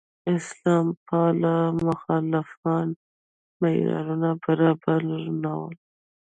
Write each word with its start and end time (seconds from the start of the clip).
اسلام 0.35 0.87
پاله 1.07 1.55
مخالفان 1.87 2.87
معیارونو 3.61 4.31
برابر 4.43 5.01
نه 5.43 5.51
وو. 5.59 5.67